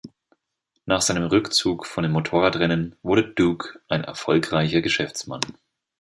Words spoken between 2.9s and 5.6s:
wurde Duke ein erfolgreicher Geschäftsmann.